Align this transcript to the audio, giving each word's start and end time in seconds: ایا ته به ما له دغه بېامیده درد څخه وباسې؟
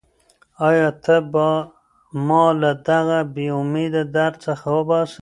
ایا 0.67 0.89
ته 1.03 1.15
به 1.31 1.47
ما 2.27 2.43
له 2.61 2.71
دغه 2.87 3.17
بېامیده 3.35 4.03
درد 4.15 4.35
څخه 4.45 4.67
وباسې؟ 4.77 5.09